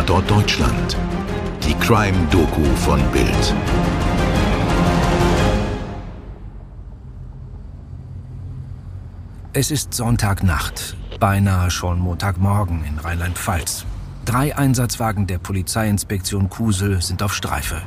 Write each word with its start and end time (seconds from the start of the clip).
Tatort 0.00 0.30
Deutschland. 0.30 0.96
Die 1.62 1.74
Crime-Doku 1.74 2.64
von 2.76 3.02
Bild. 3.12 3.54
Es 9.52 9.70
ist 9.70 9.92
Sonntagnacht, 9.92 10.96
beinahe 11.20 11.70
schon 11.70 11.98
Montagmorgen 11.98 12.82
in 12.82 12.98
Rheinland-Pfalz. 12.98 13.84
Drei 14.24 14.56
Einsatzwagen 14.56 15.26
der 15.26 15.36
Polizeiinspektion 15.36 16.48
Kusel 16.48 17.02
sind 17.02 17.22
auf 17.22 17.34
Streife, 17.34 17.82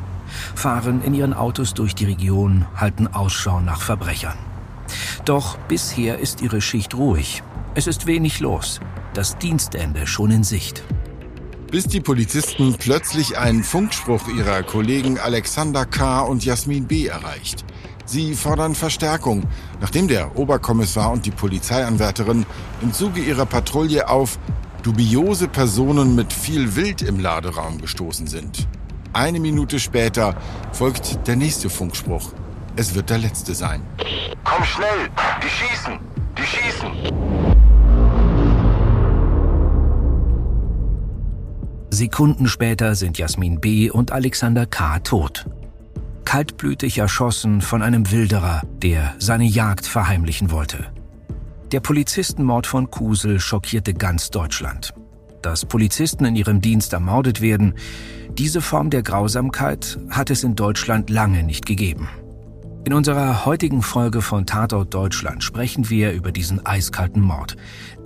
fahren 0.54 1.02
in 1.02 1.16
ihren 1.16 1.34
Autos 1.34 1.74
durch 1.74 1.96
die 1.96 2.06
Region, 2.06 2.68
halten 2.76 3.08
Ausschau 3.08 3.60
nach 3.60 3.82
Verbrechern. 3.82 4.38
Doch 5.26 5.58
bisher 5.68 6.20
ist 6.20 6.44
ihre 6.44 6.62
Schicht 6.62 6.94
ruhig. 6.94 7.42
Es 7.74 7.88
ist 7.88 8.06
wenig 8.06 8.40
los. 8.40 8.82
Das 9.16 9.40
Dienstende 9.40 10.06
schon 10.06 10.30
in 10.30 10.44
Sicht. 10.44 10.84
Bis 11.74 11.88
die 11.88 12.02
Polizisten 12.02 12.76
plötzlich 12.78 13.40
einen 13.40 13.64
Funkspruch 13.64 14.28
ihrer 14.28 14.62
Kollegen 14.62 15.18
Alexander 15.18 15.88
K. 15.88 16.22
und 16.22 16.46
Jasmin 16.46 16.86
B. 16.86 17.08
erreicht. 17.08 17.66
Sie 18.06 18.36
fordern 18.36 18.76
Verstärkung, 18.76 19.42
nachdem 19.82 20.08
der 20.08 20.38
Oberkommissar 20.38 21.12
und 21.12 21.26
die 21.26 21.32
Polizeianwärterin 21.32 22.46
im 22.84 22.94
Zuge 22.94 23.22
ihrer 23.22 23.48
Patrouille 23.48 24.08
auf 24.08 24.38
dubiose 24.84 25.48
Personen 25.48 26.14
mit 26.14 26.32
viel 26.32 26.76
Wild 26.76 27.02
im 27.02 27.20
Laderaum 27.20 27.82
gestoßen 27.82 28.28
sind. 28.28 28.68
Eine 29.12 29.40
Minute 29.40 29.80
später 29.80 30.36
folgt 30.74 31.28
der 31.28 31.38
nächste 31.38 31.72
Funkspruch. 31.72 32.34
Es 32.76 32.94
wird 32.94 33.10
der 33.10 33.18
letzte 33.18 33.56
sein. 33.56 33.82
Komm 34.44 34.64
schnell! 34.64 35.10
Die 35.44 35.50
schießen! 35.50 36.00
Die 36.38 36.44
schießen! 36.44 37.53
Sekunden 41.94 42.48
später 42.48 42.96
sind 42.96 43.20
Jasmin 43.20 43.62
B. 43.62 43.92
und 43.92 44.12
Alexander 44.12 44.66
K. 44.66 44.98
tot. 45.00 45.46
Kaltblütig 46.26 46.98
erschossen 46.98 47.62
von 47.62 47.84
einem 47.84 48.10
Wilderer, 48.10 48.64
der 48.82 49.14
seine 49.20 49.46
Jagd 49.46 49.86
verheimlichen 49.86 50.50
wollte. 50.50 50.88
Der 51.72 51.82
Polizistenmord 51.82 52.66
von 52.66 52.90
Kusel 52.90 53.40
schockierte 53.40 53.94
ganz 53.94 54.32
Deutschland. 54.32 54.96
Dass 55.44 55.66
Polizisten 55.66 56.26
in 56.26 56.36
ihrem 56.36 56.62
Dienst 56.62 56.94
ermordet 56.94 57.42
werden, 57.42 57.76
diese 58.40 58.62
Form 58.62 58.90
der 58.90 59.04
Grausamkeit 59.04 60.00
hat 60.10 60.32
es 60.32 60.44
in 60.44 60.56
Deutschland 60.56 61.12
lange 61.12 61.44
nicht 61.44 61.68
gegeben. 61.68 62.10
In 62.86 62.94
unserer 62.94 63.46
heutigen 63.46 63.84
Folge 63.84 64.24
von 64.24 64.48
Tatort 64.48 64.92
Deutschland 64.94 65.44
sprechen 65.44 65.92
wir 65.92 66.12
über 66.14 66.32
diesen 66.32 66.66
eiskalten 66.66 67.22
Mord, 67.22 67.56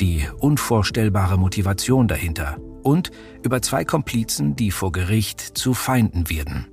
die 0.02 0.28
unvorstellbare 0.40 1.38
Motivation 1.38 2.10
dahinter 2.10 2.58
und 2.88 3.12
über 3.44 3.62
zwei 3.62 3.84
Komplizen, 3.84 4.56
die 4.56 4.72
vor 4.72 4.92
Gericht 4.92 5.42
zu 5.42 5.74
Feinden 5.74 6.30
werden. 6.30 6.68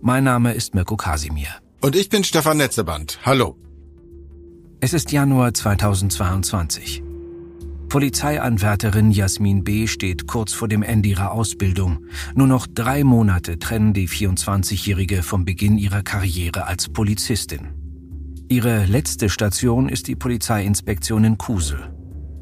Mein 0.00 0.24
Name 0.24 0.54
ist 0.54 0.74
Mirko 0.74 0.96
Kasimir. 0.96 1.48
Und 1.80 1.94
ich 1.96 2.08
bin 2.08 2.24
Stefan 2.24 2.56
Netzeband. 2.56 3.20
Hallo. 3.24 3.56
Es 4.80 4.94
ist 4.94 5.12
Januar 5.12 5.52
2022. 5.52 7.02
Polizeianwärterin 7.88 9.10
Jasmin 9.10 9.64
B. 9.64 9.86
steht 9.86 10.26
kurz 10.26 10.52
vor 10.52 10.68
dem 10.68 10.82
Ende 10.82 11.10
ihrer 11.10 11.32
Ausbildung. 11.32 12.04
Nur 12.34 12.46
noch 12.46 12.66
drei 12.66 13.04
Monate 13.04 13.58
trennen 13.58 13.92
die 13.92 14.08
24-Jährige 14.08 15.22
vom 15.22 15.44
Beginn 15.44 15.78
ihrer 15.78 16.02
Karriere 16.02 16.66
als 16.66 16.88
Polizistin. 16.88 17.68
Ihre 18.48 18.86
letzte 18.86 19.28
Station 19.28 19.88
ist 19.88 20.06
die 20.08 20.16
Polizeiinspektion 20.16 21.24
in 21.24 21.38
Kusel, 21.38 21.97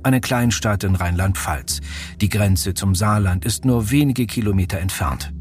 eine 0.07 0.21
Kleinstadt 0.21 0.85
in 0.85 0.95
Rheinland-Pfalz. 0.95 1.81
Die 2.21 2.29
Grenze 2.29 2.73
zum 2.75 2.95
Saarland 2.95 3.45
ist 3.45 3.65
nur 3.65 3.91
wenige 3.91 4.27
Kilometer 4.27 4.79
entfernt. 4.79 5.33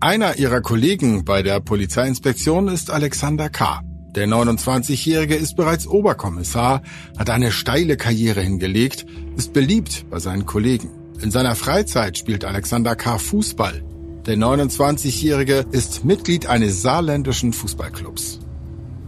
Einer 0.00 0.36
ihrer 0.36 0.60
Kollegen 0.60 1.24
bei 1.24 1.42
der 1.42 1.60
Polizeiinspektion 1.60 2.66
ist 2.66 2.90
Alexander 2.90 3.48
K. 3.48 3.80
Der 4.16 4.26
29-Jährige 4.26 5.36
ist 5.36 5.56
bereits 5.56 5.86
Oberkommissar, 5.86 6.82
hat 7.16 7.30
eine 7.30 7.52
steile 7.52 7.96
Karriere 7.96 8.42
hingelegt, 8.42 9.06
ist 9.36 9.52
beliebt 9.52 10.04
bei 10.10 10.18
seinen 10.18 10.44
Kollegen. 10.44 10.90
In 11.22 11.30
seiner 11.30 11.54
Freizeit 11.54 12.18
spielt 12.18 12.44
Alexander 12.44 12.96
K. 12.96 13.16
Fußball. 13.16 13.84
Der 14.26 14.36
29-Jährige 14.36 15.64
ist 15.70 16.04
Mitglied 16.04 16.46
eines 16.46 16.82
saarländischen 16.82 17.52
Fußballclubs. 17.52 18.40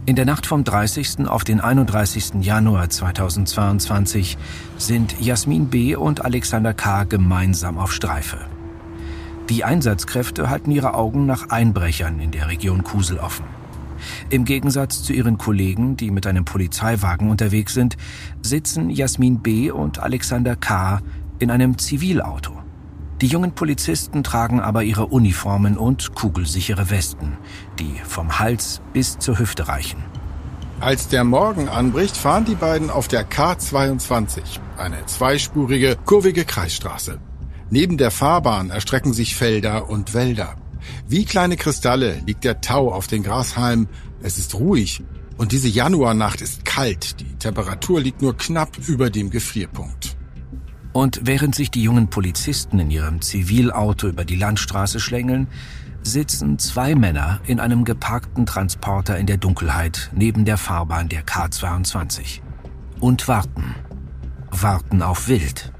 In 0.07 0.15
der 0.15 0.25
Nacht 0.25 0.45
vom 0.45 0.63
30. 0.63 1.27
auf 1.27 1.43
den 1.43 1.59
31. 1.59 2.35
Januar 2.41 2.91
2022 2.91 4.37
sind 4.77 5.19
Jasmin 5.19 5.69
B. 5.69 5.95
und 5.95 6.23
Alexander 6.23 6.75
K. 6.75 7.05
gemeinsam 7.05 7.79
auf 7.79 7.91
Streife. 7.91 8.37
Die 9.49 9.63
Einsatzkräfte 9.63 10.47
halten 10.47 10.69
ihre 10.69 10.93
Augen 10.93 11.25
nach 11.25 11.49
Einbrechern 11.49 12.19
in 12.19 12.29
der 12.29 12.49
Region 12.49 12.83
Kusel 12.83 13.17
offen. 13.17 13.45
Im 14.29 14.45
Gegensatz 14.45 15.01
zu 15.01 15.11
ihren 15.11 15.39
Kollegen, 15.39 15.97
die 15.97 16.11
mit 16.11 16.27
einem 16.27 16.45
Polizeiwagen 16.45 17.31
unterwegs 17.31 17.73
sind, 17.73 17.97
sitzen 18.43 18.91
Jasmin 18.91 19.39
B. 19.39 19.71
und 19.71 19.97
Alexander 19.97 20.55
K. 20.55 21.01
in 21.39 21.49
einem 21.49 21.79
Zivilauto. 21.79 22.64
Die 23.21 23.27
jungen 23.27 23.53
Polizisten 23.53 24.23
tragen 24.23 24.59
aber 24.59 24.83
ihre 24.83 25.07
Uniformen 25.07 25.77
und 25.77 26.15
kugelsichere 26.15 26.89
Westen, 26.89 27.37
die 27.79 27.95
vom 28.03 28.39
Hals 28.39 28.81
bis 28.91 29.17
zur 29.19 29.39
Hüfte 29.39 29.69
reichen. 29.69 30.03
Als 30.81 31.07
der 31.07 31.23
Morgen 31.23 31.69
anbricht, 31.69 32.17
fahren 32.17 32.43
die 32.43 32.55
beiden 32.55 32.89
auf 32.89 33.07
der 33.07 33.29
K22, 33.29 34.41
eine 34.77 35.05
zweispurige, 35.05 35.95
kurvige 36.05 36.43
Kreisstraße. 36.43 37.19
Neben 37.69 37.97
der 37.97 38.11
Fahrbahn 38.11 38.69
erstrecken 38.69 39.13
sich 39.13 39.35
Felder 39.35 39.89
und 39.89 40.13
Wälder. 40.13 40.55
Wie 41.07 41.23
kleine 41.23 41.55
Kristalle 41.55 42.21
liegt 42.25 42.43
der 42.43 42.59
Tau 42.59 42.91
auf 42.91 43.07
den 43.07 43.23
Grashalmen. 43.23 43.87
Es 44.21 44.37
ist 44.37 44.55
ruhig 44.55 45.01
und 45.37 45.53
diese 45.53 45.69
Januarnacht 45.69 46.41
ist 46.41 46.65
kalt. 46.65 47.19
Die 47.21 47.35
Temperatur 47.35 48.01
liegt 48.01 48.21
nur 48.21 48.35
knapp 48.37 48.77
über 48.87 49.09
dem 49.09 49.29
Gefrierpunkt. 49.29 50.14
Und 50.95 51.19
während 51.23 51.55
sich 51.55 51.71
die 51.71 51.83
jungen 51.83 52.09
Polizisten 52.09 52.79
in 52.79 52.89
ihrem 52.89 53.21
Zivilauto 53.21 54.07
über 54.07 54.23
die 54.23 54.37
Landstraße 54.37 55.01
schlängeln, 55.01 55.47
sitzen 56.03 56.57
zwei 56.57 56.95
Männer 56.95 57.41
in 57.45 57.59
einem 57.59 57.83
geparkten 57.83 58.45
Transporter 58.45 59.17
in 59.17 59.27
der 59.27 59.35
Dunkelheit 59.35 60.09
neben 60.15 60.45
der 60.45 60.55
Fahrbahn 60.55 61.09
der 61.09 61.25
K22 61.25 62.39
und 63.01 63.27
warten. 63.27 63.75
Warten 64.51 65.01
auf 65.01 65.27
Wild. 65.27 65.73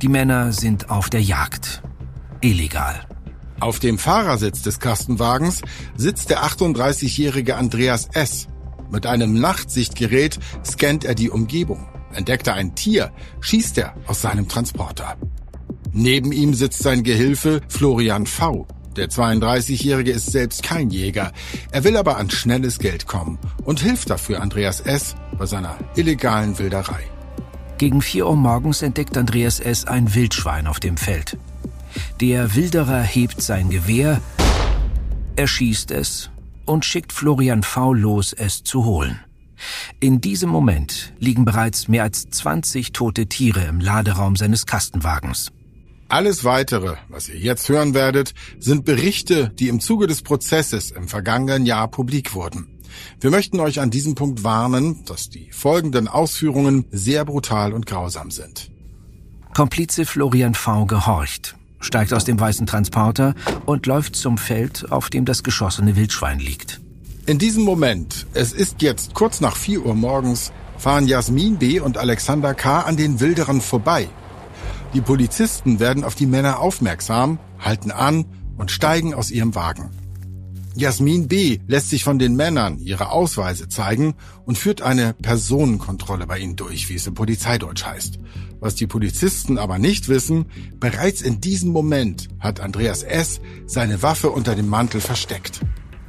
Die 0.00 0.06
Männer 0.06 0.52
sind 0.52 0.90
auf 0.90 1.10
der 1.10 1.22
Jagd. 1.22 1.82
Illegal. 2.40 3.00
Auf 3.58 3.80
dem 3.80 3.98
Fahrersitz 3.98 4.62
des 4.62 4.78
Kastenwagens 4.78 5.62
sitzt 5.96 6.30
der 6.30 6.44
38-jährige 6.44 7.56
Andreas 7.56 8.10
S. 8.12 8.46
Mit 8.92 9.06
einem 9.06 9.40
Nachtsichtgerät 9.40 10.38
scannt 10.64 11.04
er 11.04 11.16
die 11.16 11.30
Umgebung. 11.30 11.88
Entdeckt 12.16 12.46
er 12.46 12.54
ein 12.54 12.74
Tier, 12.74 13.12
schießt 13.40 13.78
er 13.78 13.94
aus 14.06 14.22
seinem 14.22 14.48
Transporter. 14.48 15.16
Neben 15.92 16.32
ihm 16.32 16.54
sitzt 16.54 16.82
sein 16.82 17.02
Gehilfe 17.02 17.60
Florian 17.68 18.26
V. 18.26 18.66
Der 18.96 19.08
32-Jährige 19.08 20.12
ist 20.12 20.32
selbst 20.32 20.62
kein 20.62 20.88
Jäger. 20.90 21.32
Er 21.70 21.84
will 21.84 21.96
aber 21.98 22.16
an 22.16 22.30
schnelles 22.30 22.78
Geld 22.78 23.06
kommen 23.06 23.38
und 23.64 23.80
hilft 23.80 24.08
dafür 24.08 24.40
Andreas 24.40 24.80
S. 24.80 25.14
bei 25.38 25.44
seiner 25.44 25.76
illegalen 25.94 26.58
Wilderei. 26.58 27.00
Gegen 27.76 28.00
4 28.00 28.26
Uhr 28.26 28.36
morgens 28.36 28.80
entdeckt 28.80 29.18
Andreas 29.18 29.60
S. 29.60 29.84
ein 29.84 30.14
Wildschwein 30.14 30.66
auf 30.66 30.80
dem 30.80 30.96
Feld. 30.96 31.36
Der 32.20 32.54
Wilderer 32.54 33.02
hebt 33.02 33.42
sein 33.42 33.68
Gewehr, 33.68 34.22
erschießt 35.36 35.90
es 35.90 36.30
und 36.64 36.86
schickt 36.86 37.12
Florian 37.12 37.62
V. 37.62 37.92
los, 37.92 38.32
es 38.32 38.64
zu 38.64 38.86
holen. 38.86 39.20
In 40.00 40.20
diesem 40.20 40.50
Moment 40.50 41.12
liegen 41.18 41.44
bereits 41.44 41.88
mehr 41.88 42.02
als 42.02 42.28
20 42.30 42.92
tote 42.92 43.26
Tiere 43.26 43.64
im 43.64 43.80
Laderaum 43.80 44.36
seines 44.36 44.66
Kastenwagens. 44.66 45.52
Alles 46.08 46.44
weitere, 46.44 46.96
was 47.08 47.28
ihr 47.28 47.38
jetzt 47.38 47.68
hören 47.68 47.94
werdet, 47.94 48.34
sind 48.58 48.84
Berichte, 48.84 49.50
die 49.58 49.68
im 49.68 49.80
Zuge 49.80 50.06
des 50.06 50.22
Prozesses 50.22 50.92
im 50.92 51.08
vergangenen 51.08 51.66
Jahr 51.66 51.88
publik 51.88 52.34
wurden. 52.34 52.68
Wir 53.20 53.30
möchten 53.30 53.58
euch 53.60 53.80
an 53.80 53.90
diesem 53.90 54.14
Punkt 54.14 54.44
warnen, 54.44 55.04
dass 55.04 55.28
die 55.28 55.50
folgenden 55.50 56.06
Ausführungen 56.06 56.86
sehr 56.92 57.24
brutal 57.24 57.72
und 57.72 57.86
grausam 57.86 58.30
sind. 58.30 58.70
Komplize 59.52 60.06
Florian 60.06 60.54
V. 60.54 60.86
gehorcht 60.86 61.56
steigt 61.80 62.12
aus 62.12 62.24
dem 62.24 62.38
weißen 62.38 62.66
Transporter 62.66 63.34
und 63.64 63.86
läuft 63.86 64.16
zum 64.16 64.38
Feld, 64.38 64.90
auf 64.90 65.10
dem 65.10 65.24
das 65.24 65.42
geschossene 65.42 65.96
Wildschwein 65.96 66.38
liegt. 66.38 66.80
In 67.26 67.38
diesem 67.38 67.64
Moment, 67.64 68.24
es 68.34 68.52
ist 68.52 68.82
jetzt 68.82 69.14
kurz 69.14 69.40
nach 69.40 69.56
4 69.56 69.84
Uhr 69.84 69.96
morgens, 69.96 70.52
fahren 70.78 71.08
Jasmin 71.08 71.56
B. 71.56 71.80
und 71.80 71.98
Alexander 71.98 72.54
K. 72.54 72.82
an 72.82 72.96
den 72.96 73.18
Wilderern 73.18 73.60
vorbei. 73.60 74.08
Die 74.94 75.00
Polizisten 75.00 75.80
werden 75.80 76.04
auf 76.04 76.14
die 76.14 76.26
Männer 76.26 76.60
aufmerksam, 76.60 77.40
halten 77.58 77.90
an 77.90 78.26
und 78.56 78.70
steigen 78.70 79.12
aus 79.12 79.32
ihrem 79.32 79.56
Wagen. 79.56 79.90
Jasmin 80.76 81.26
B. 81.26 81.58
lässt 81.66 81.90
sich 81.90 82.04
von 82.04 82.20
den 82.20 82.36
Männern 82.36 82.78
ihre 82.78 83.10
Ausweise 83.10 83.68
zeigen 83.68 84.14
und 84.44 84.56
führt 84.56 84.80
eine 84.82 85.12
Personenkontrolle 85.14 86.28
bei 86.28 86.38
ihnen 86.38 86.54
durch, 86.54 86.88
wie 86.90 86.94
es 86.94 87.08
im 87.08 87.14
Polizeideutsch 87.14 87.84
heißt. 87.84 88.20
Was 88.60 88.76
die 88.76 88.86
Polizisten 88.86 89.58
aber 89.58 89.80
nicht 89.80 90.08
wissen, 90.08 90.46
bereits 90.78 91.22
in 91.22 91.40
diesem 91.40 91.72
Moment 91.72 92.28
hat 92.38 92.60
Andreas 92.60 93.02
S. 93.02 93.40
seine 93.66 94.00
Waffe 94.04 94.30
unter 94.30 94.54
dem 94.54 94.68
Mantel 94.68 95.00
versteckt. 95.00 95.60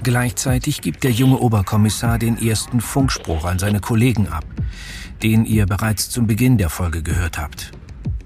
Gleichzeitig 0.04 0.82
gibt 0.82 1.04
der 1.04 1.12
junge 1.12 1.40
Oberkommissar 1.40 2.20
den 2.20 2.38
ersten 2.38 2.82
Funkspruch 2.82 3.46
an 3.46 3.60
seine 3.60 3.80
Kollegen 3.80 4.28
ab, 4.28 4.46
den 5.24 5.46
ihr 5.46 5.66
bereits 5.66 6.10
zum 6.10 6.28
Beginn 6.28 6.58
der 6.58 6.70
Folge 6.70 7.02
gehört 7.02 7.38
habt. 7.38 7.72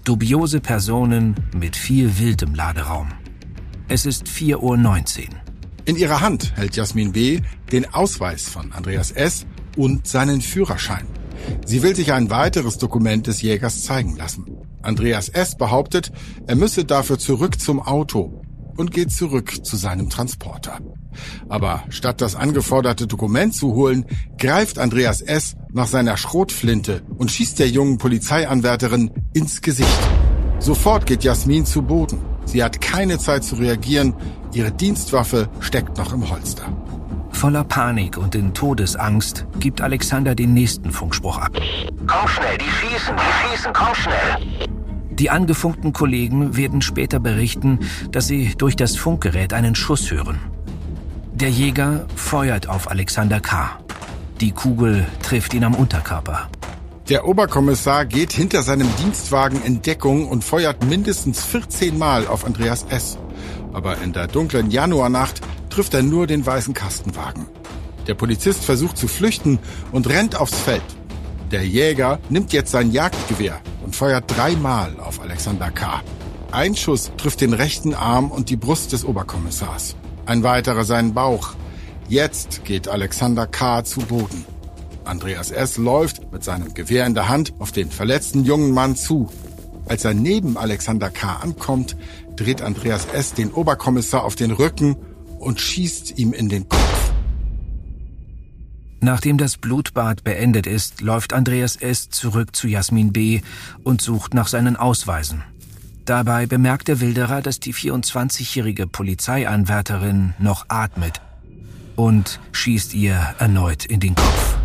Dubiose 0.03 0.59
Personen 0.59 1.35
mit 1.55 1.75
viel 1.75 2.19
wildem 2.19 2.55
Laderaum. 2.55 3.11
Es 3.87 4.05
ist 4.05 4.27
4.19 4.27 4.57
Uhr. 4.59 5.41
In 5.85 5.95
ihrer 5.95 6.21
Hand 6.21 6.55
hält 6.55 6.75
Jasmin 6.75 7.11
B. 7.13 7.41
den 7.71 7.91
Ausweis 7.93 8.47
von 8.47 8.71
Andreas 8.71 9.11
S. 9.11 9.45
und 9.75 10.07
seinen 10.07 10.41
Führerschein. 10.41 11.07
Sie 11.65 11.81
will 11.81 11.95
sich 11.95 12.13
ein 12.13 12.29
weiteres 12.29 12.77
Dokument 12.77 13.27
des 13.27 13.41
Jägers 13.41 13.83
zeigen 13.83 14.15
lassen. 14.15 14.45
Andreas 14.81 15.29
S. 15.29 15.57
behauptet, 15.57 16.11
er 16.47 16.55
müsse 16.55 16.85
dafür 16.85 17.17
zurück 17.17 17.59
zum 17.59 17.81
Auto 17.81 18.41
und 18.77 18.91
geht 18.91 19.11
zurück 19.11 19.65
zu 19.65 19.75
seinem 19.75 20.09
Transporter. 20.09 20.79
Aber 21.49 21.83
statt 21.89 22.21
das 22.21 22.35
angeforderte 22.35 23.07
Dokument 23.07 23.53
zu 23.53 23.73
holen, 23.73 24.05
greift 24.37 24.79
Andreas 24.79 25.21
S. 25.21 25.55
nach 25.71 25.87
seiner 25.87 26.17
Schrotflinte 26.17 27.01
und 27.17 27.31
schießt 27.31 27.59
der 27.59 27.69
jungen 27.69 27.97
Polizeianwärterin 27.97 29.11
ins 29.33 29.61
Gesicht. 29.61 29.89
Sofort 30.59 31.05
geht 31.05 31.23
Jasmin 31.23 31.65
zu 31.65 31.81
Boden. 31.81 32.19
Sie 32.45 32.63
hat 32.63 32.81
keine 32.81 33.17
Zeit 33.17 33.43
zu 33.43 33.55
reagieren. 33.55 34.13
Ihre 34.53 34.71
Dienstwaffe 34.71 35.49
steckt 35.59 35.97
noch 35.97 36.13
im 36.13 36.29
Holster. 36.29 36.63
Voller 37.31 37.63
Panik 37.63 38.17
und 38.17 38.35
in 38.35 38.53
Todesangst 38.53 39.47
gibt 39.59 39.81
Alexander 39.81 40.35
den 40.35 40.53
nächsten 40.53 40.91
Funkspruch 40.91 41.37
ab. 41.39 41.51
Komm 42.05 42.27
schnell, 42.27 42.57
die 42.57 42.65
schießen, 42.65 43.15
die 43.15 43.49
schießen, 43.49 43.73
komm 43.73 43.95
schnell. 43.95 44.67
Die 45.09 45.29
angefunkten 45.29 45.93
Kollegen 45.93 46.55
werden 46.55 46.81
später 46.81 47.19
berichten, 47.19 47.79
dass 48.11 48.27
sie 48.27 48.53
durch 48.57 48.75
das 48.75 48.95
Funkgerät 48.95 49.53
einen 49.53 49.75
Schuss 49.75 50.11
hören. 50.11 50.39
Der 51.41 51.49
Jäger 51.49 52.05
feuert 52.15 52.69
auf 52.69 52.91
Alexander 52.91 53.39
K. 53.39 53.79
Die 54.39 54.51
Kugel 54.51 55.07
trifft 55.23 55.55
ihn 55.55 55.63
am 55.63 55.73
Unterkörper. 55.73 56.47
Der 57.09 57.27
Oberkommissar 57.27 58.05
geht 58.05 58.31
hinter 58.31 58.61
seinem 58.61 58.87
Dienstwagen 58.97 59.59
in 59.63 59.81
Deckung 59.81 60.27
und 60.27 60.43
feuert 60.43 60.85
mindestens 60.85 61.43
14 61.43 61.97
Mal 61.97 62.27
auf 62.27 62.45
Andreas 62.45 62.85
S. 62.89 63.17
Aber 63.73 63.99
in 64.03 64.13
der 64.13 64.27
dunklen 64.27 64.69
Januarnacht 64.69 65.41
trifft 65.71 65.95
er 65.95 66.03
nur 66.03 66.27
den 66.27 66.45
weißen 66.45 66.75
Kastenwagen. 66.75 67.47
Der 68.05 68.13
Polizist 68.13 68.63
versucht 68.63 68.95
zu 68.95 69.07
flüchten 69.07 69.57
und 69.91 70.07
rennt 70.09 70.35
aufs 70.35 70.59
Feld. 70.59 70.83
Der 71.49 71.65
Jäger 71.65 72.19
nimmt 72.29 72.53
jetzt 72.53 72.69
sein 72.69 72.91
Jagdgewehr 72.91 73.59
und 73.83 73.95
feuert 73.95 74.25
dreimal 74.27 74.95
auf 74.99 75.19
Alexander 75.19 75.71
K. 75.71 76.03
Ein 76.51 76.75
Schuss 76.75 77.11
trifft 77.17 77.41
den 77.41 77.53
rechten 77.53 77.95
Arm 77.95 78.29
und 78.29 78.51
die 78.51 78.57
Brust 78.57 78.93
des 78.93 79.03
Oberkommissars. 79.03 79.95
Ein 80.25 80.43
weiterer 80.43 80.83
seinen 80.83 81.13
Bauch. 81.13 81.55
Jetzt 82.07 82.63
geht 82.65 82.87
Alexander 82.87 83.47
K. 83.47 83.83
zu 83.83 84.01
Boden. 84.01 84.45
Andreas 85.03 85.51
S. 85.51 85.77
läuft 85.77 86.31
mit 86.31 86.43
seinem 86.43 86.73
Gewehr 86.73 87.05
in 87.05 87.15
der 87.15 87.27
Hand 87.27 87.53
auf 87.59 87.71
den 87.71 87.89
verletzten 87.89 88.43
jungen 88.43 88.71
Mann 88.71 88.95
zu. 88.95 89.29
Als 89.85 90.05
er 90.05 90.13
neben 90.13 90.57
Alexander 90.57 91.09
K. 91.09 91.37
ankommt, 91.37 91.97
dreht 92.35 92.61
Andreas 92.61 93.05
S. 93.05 93.33
den 93.33 93.51
Oberkommissar 93.51 94.23
auf 94.23 94.35
den 94.35 94.51
Rücken 94.51 94.95
und 95.39 95.59
schießt 95.59 96.17
ihm 96.17 96.33
in 96.33 96.49
den 96.49 96.69
Kopf. 96.69 97.11
Nachdem 99.03 99.39
das 99.39 99.57
Blutbad 99.57 100.23
beendet 100.23 100.67
ist, 100.67 101.01
läuft 101.01 101.33
Andreas 101.33 101.75
S. 101.75 102.09
zurück 102.09 102.55
zu 102.55 102.67
Jasmin 102.67 103.11
B. 103.11 103.41
und 103.83 104.01
sucht 104.01 104.35
nach 104.35 104.47
seinen 104.47 104.75
Ausweisen. 104.75 105.43
Dabei 106.11 106.45
bemerkt 106.45 106.89
der 106.89 106.99
Wilderer, 106.99 107.41
dass 107.41 107.61
die 107.61 107.73
24-jährige 107.73 108.85
Polizeianwärterin 108.85 110.33
noch 110.39 110.65
atmet 110.67 111.21
und 111.95 112.41
schießt 112.51 112.93
ihr 112.95 113.15
erneut 113.39 113.85
in 113.85 114.01
den 114.01 114.15
Kopf. 114.15 114.57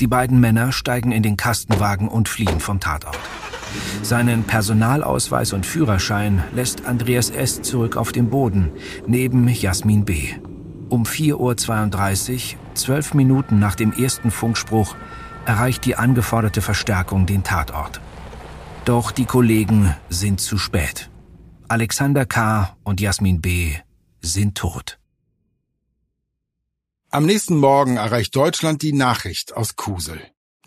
Die 0.00 0.06
beiden 0.06 0.40
Männer 0.40 0.72
steigen 0.72 1.12
in 1.12 1.22
den 1.22 1.36
Kastenwagen 1.36 2.08
und 2.08 2.30
fliehen 2.30 2.58
vom 2.58 2.80
Tatort. 2.80 3.18
Seinen 4.00 4.44
Personalausweis 4.44 5.52
und 5.52 5.66
Führerschein 5.66 6.42
lässt 6.54 6.86
Andreas 6.86 7.28
S. 7.28 7.60
zurück 7.60 7.98
auf 7.98 8.12
dem 8.12 8.30
Boden, 8.30 8.70
neben 9.06 9.46
Jasmin 9.48 10.06
B. 10.06 10.30
Um 10.88 11.02
4.32 11.02 12.32
Uhr, 12.32 12.40
zwölf 12.72 13.12
Minuten 13.12 13.58
nach 13.58 13.74
dem 13.74 13.92
ersten 13.92 14.30
Funkspruch, 14.30 14.96
erreicht 15.44 15.84
die 15.84 15.96
angeforderte 15.96 16.62
Verstärkung 16.62 17.26
den 17.26 17.42
Tatort. 17.42 18.00
Doch 18.84 19.12
die 19.12 19.26
Kollegen 19.26 19.94
sind 20.08 20.40
zu 20.40 20.58
spät. 20.58 21.08
Alexander 21.68 22.26
K. 22.26 22.76
und 22.82 23.00
Jasmin 23.00 23.40
B. 23.40 23.76
sind 24.20 24.58
tot. 24.58 24.98
Am 27.08 27.24
nächsten 27.24 27.58
Morgen 27.58 27.96
erreicht 27.96 28.34
Deutschland 28.34 28.82
die 28.82 28.92
Nachricht 28.92 29.56
aus 29.56 29.76
Kusel. 29.76 30.20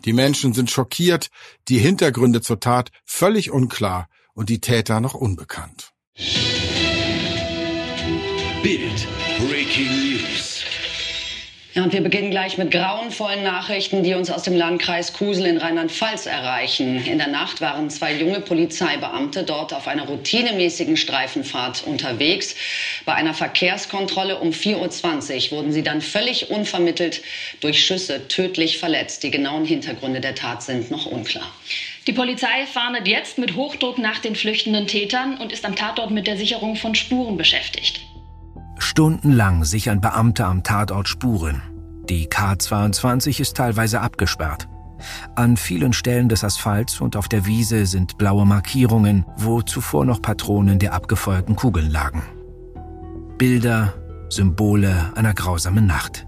Die 0.06 0.14
Menschen 0.14 0.54
sind 0.54 0.70
schockiert, 0.70 1.28
die 1.68 1.78
Hintergründe 1.78 2.40
zur 2.40 2.58
Tat 2.58 2.90
völlig 3.04 3.50
unklar 3.50 4.08
und 4.32 4.48
die 4.48 4.60
Täter 4.60 5.00
noch 5.00 5.14
unbekannt. 5.14 5.92
Bild 8.62 9.06
Breaking 9.46 9.88
News. 9.88 10.45
Ja, 11.76 11.82
und 11.82 11.92
wir 11.92 12.00
beginnen 12.00 12.30
gleich 12.30 12.56
mit 12.56 12.70
grauenvollen 12.70 13.44
Nachrichten, 13.44 14.02
die 14.02 14.14
uns 14.14 14.30
aus 14.30 14.44
dem 14.44 14.56
Landkreis 14.56 15.12
Kusel 15.12 15.44
in 15.44 15.58
Rheinland-Pfalz 15.58 16.24
erreichen. 16.24 17.04
In 17.04 17.18
der 17.18 17.26
Nacht 17.26 17.60
waren 17.60 17.90
zwei 17.90 18.14
junge 18.14 18.40
Polizeibeamte 18.40 19.42
dort 19.42 19.74
auf 19.74 19.86
einer 19.86 20.04
routinemäßigen 20.04 20.96
Streifenfahrt 20.96 21.86
unterwegs. 21.86 22.56
Bei 23.04 23.12
einer 23.12 23.34
Verkehrskontrolle 23.34 24.38
um 24.38 24.52
4.20 24.52 25.52
Uhr 25.52 25.58
wurden 25.58 25.70
sie 25.70 25.82
dann 25.82 26.00
völlig 26.00 26.48
unvermittelt 26.48 27.20
durch 27.60 27.84
Schüsse 27.84 28.26
tödlich 28.26 28.78
verletzt. 28.78 29.22
Die 29.22 29.30
genauen 29.30 29.66
Hintergründe 29.66 30.22
der 30.22 30.34
Tat 30.34 30.62
sind 30.62 30.90
noch 30.90 31.04
unklar. 31.04 31.52
Die 32.06 32.14
Polizei 32.14 32.64
fahndet 32.72 33.06
jetzt 33.06 33.36
mit 33.36 33.54
Hochdruck 33.54 33.98
nach 33.98 34.18
den 34.18 34.34
flüchtenden 34.34 34.86
Tätern 34.86 35.36
und 35.36 35.52
ist 35.52 35.66
am 35.66 35.76
Tatort 35.76 36.10
mit 36.10 36.26
der 36.26 36.38
Sicherung 36.38 36.74
von 36.76 36.94
Spuren 36.94 37.36
beschäftigt. 37.36 38.00
Stundenlang 38.78 39.64
sichern 39.64 40.00
Beamte 40.00 40.44
am 40.44 40.62
Tatort 40.62 41.08
Spuren. 41.08 41.62
Die 42.08 42.28
K22 42.28 43.40
ist 43.40 43.56
teilweise 43.56 44.00
abgesperrt. 44.00 44.68
An 45.34 45.56
vielen 45.56 45.92
Stellen 45.92 46.28
des 46.28 46.44
Asphalts 46.44 47.00
und 47.00 47.16
auf 47.16 47.28
der 47.28 47.46
Wiese 47.46 47.86
sind 47.86 48.18
blaue 48.18 48.46
Markierungen, 48.46 49.26
wo 49.36 49.62
zuvor 49.62 50.04
noch 50.04 50.22
Patronen 50.22 50.78
der 50.78 50.94
abgefeuerten 50.94 51.56
Kugeln 51.56 51.90
lagen. 51.90 52.22
Bilder, 53.38 53.94
Symbole 54.28 55.12
einer 55.14 55.34
grausamen 55.34 55.86
Nacht. 55.86 56.26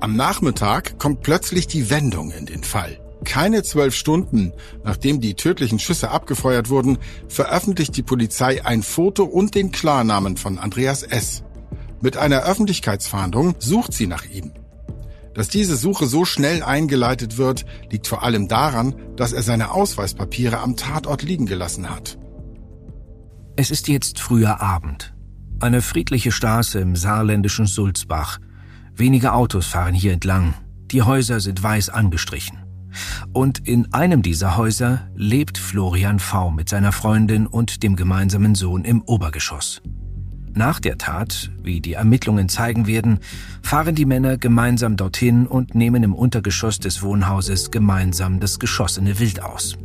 Am 0.00 0.16
Nachmittag 0.16 0.98
kommt 0.98 1.22
plötzlich 1.22 1.66
die 1.66 1.90
Wendung 1.90 2.30
in 2.30 2.46
den 2.46 2.64
Fall. 2.64 3.00
Keine 3.24 3.62
zwölf 3.62 3.94
Stunden, 3.94 4.52
nachdem 4.82 5.20
die 5.20 5.34
tödlichen 5.34 5.78
Schüsse 5.78 6.10
abgefeuert 6.10 6.70
wurden, 6.70 6.98
veröffentlicht 7.28 7.96
die 7.96 8.02
Polizei 8.02 8.64
ein 8.64 8.82
Foto 8.82 9.24
und 9.24 9.54
den 9.54 9.72
Klarnamen 9.72 10.38
von 10.38 10.58
Andreas 10.58 11.02
S. 11.02 11.42
Mit 12.02 12.16
einer 12.16 12.42
Öffentlichkeitsfahndung 12.42 13.56
sucht 13.58 13.92
sie 13.92 14.06
nach 14.06 14.24
ihm. 14.24 14.52
Dass 15.34 15.48
diese 15.48 15.76
Suche 15.76 16.06
so 16.06 16.24
schnell 16.24 16.62
eingeleitet 16.62 17.38
wird, 17.38 17.64
liegt 17.90 18.06
vor 18.06 18.22
allem 18.22 18.48
daran, 18.48 18.94
dass 19.16 19.32
er 19.32 19.42
seine 19.42 19.70
Ausweispapiere 19.72 20.58
am 20.58 20.76
Tatort 20.76 21.22
liegen 21.22 21.46
gelassen 21.46 21.88
hat. 21.88 22.18
Es 23.56 23.70
ist 23.70 23.88
jetzt 23.88 24.18
früher 24.18 24.60
Abend. 24.60 25.14
Eine 25.60 25.82
friedliche 25.82 26.32
Straße 26.32 26.80
im 26.80 26.96
saarländischen 26.96 27.66
Sulzbach. 27.66 28.38
Wenige 28.94 29.34
Autos 29.34 29.66
fahren 29.66 29.94
hier 29.94 30.12
entlang. 30.12 30.54
Die 30.90 31.02
Häuser 31.02 31.40
sind 31.40 31.62
weiß 31.62 31.90
angestrichen. 31.90 32.58
Und 33.32 33.68
in 33.68 33.92
einem 33.92 34.22
dieser 34.22 34.56
Häuser 34.56 35.10
lebt 35.14 35.58
Florian 35.58 36.18
V. 36.18 36.50
mit 36.50 36.68
seiner 36.68 36.92
Freundin 36.92 37.46
und 37.46 37.82
dem 37.82 37.94
gemeinsamen 37.94 38.54
Sohn 38.54 38.84
im 38.84 39.02
Obergeschoss. 39.02 39.82
Nach 40.54 40.80
der 40.80 40.98
Tat, 40.98 41.50
wie 41.62 41.80
die 41.80 41.92
Ermittlungen 41.92 42.48
zeigen 42.48 42.86
werden, 42.86 43.20
fahren 43.62 43.94
die 43.94 44.04
Männer 44.04 44.36
gemeinsam 44.36 44.96
dorthin 44.96 45.46
und 45.46 45.74
nehmen 45.74 46.02
im 46.02 46.14
Untergeschoss 46.14 46.78
des 46.78 47.02
Wohnhauses 47.02 47.70
gemeinsam 47.70 48.40
das 48.40 48.58
geschossene 48.58 49.18
Wild 49.18 49.42
aus. 49.42 49.76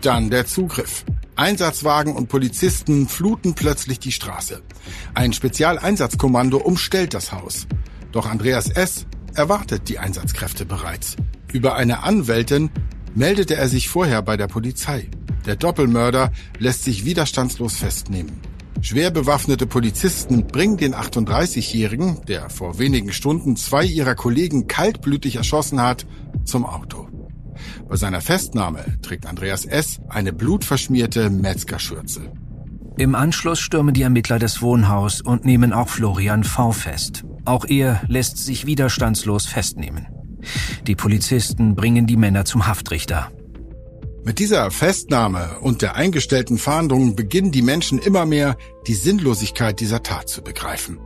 Dann 0.00 0.30
der 0.30 0.46
Zugriff. 0.46 1.04
Einsatzwagen 1.36 2.16
und 2.16 2.28
Polizisten 2.28 3.06
fluten 3.06 3.54
plötzlich 3.54 3.98
die 3.98 4.12
Straße. 4.12 4.62
Ein 5.14 5.32
Spezialeinsatzkommando 5.32 6.56
umstellt 6.56 7.14
das 7.14 7.32
Haus. 7.32 7.66
Doch 8.10 8.26
Andreas 8.26 8.70
S. 8.70 9.06
erwartet 9.34 9.88
die 9.88 9.98
Einsatzkräfte 9.98 10.64
bereits. 10.64 11.16
Über 11.52 11.76
eine 11.76 12.02
Anwältin 12.02 12.70
meldete 13.14 13.56
er 13.56 13.68
sich 13.68 13.88
vorher 13.88 14.22
bei 14.22 14.36
der 14.36 14.48
Polizei. 14.48 15.08
Der 15.46 15.56
Doppelmörder 15.56 16.32
lässt 16.58 16.84
sich 16.84 17.04
widerstandslos 17.04 17.76
festnehmen. 17.76 18.47
Schwer 18.80 19.10
bewaffnete 19.10 19.66
Polizisten 19.66 20.46
bringen 20.46 20.76
den 20.76 20.94
38-Jährigen, 20.94 22.24
der 22.26 22.48
vor 22.48 22.78
wenigen 22.78 23.12
Stunden 23.12 23.56
zwei 23.56 23.84
ihrer 23.84 24.14
Kollegen 24.14 24.68
kaltblütig 24.68 25.36
erschossen 25.36 25.82
hat, 25.82 26.06
zum 26.44 26.64
Auto. 26.64 27.08
Bei 27.88 27.96
seiner 27.96 28.20
Festnahme 28.20 28.84
trägt 29.02 29.26
Andreas 29.26 29.64
S. 29.64 30.00
eine 30.08 30.32
blutverschmierte 30.32 31.28
Metzgerschürze. 31.28 32.32
Im 32.98 33.14
Anschluss 33.14 33.60
stürmen 33.60 33.94
die 33.94 34.02
Ermittler 34.02 34.38
das 34.38 34.62
Wohnhaus 34.62 35.20
und 35.20 35.44
nehmen 35.44 35.72
auch 35.72 35.88
Florian 35.88 36.44
V. 36.44 36.72
fest. 36.72 37.24
Auch 37.44 37.64
er 37.64 38.02
lässt 38.08 38.38
sich 38.38 38.66
widerstandslos 38.66 39.46
festnehmen. 39.46 40.06
Die 40.86 40.94
Polizisten 40.94 41.74
bringen 41.74 42.06
die 42.06 42.16
Männer 42.16 42.44
zum 42.44 42.66
Haftrichter. 42.66 43.30
Mit 44.28 44.40
dieser 44.40 44.70
Festnahme 44.70 45.56
und 45.62 45.80
der 45.80 45.94
eingestellten 45.94 46.58
Fahndung 46.58 47.16
beginnen 47.16 47.50
die 47.50 47.62
Menschen 47.62 47.98
immer 47.98 48.26
mehr, 48.26 48.58
die 48.86 48.92
Sinnlosigkeit 48.92 49.80
dieser 49.80 50.02
Tat 50.02 50.28
zu 50.28 50.42
begreifen. 50.42 51.00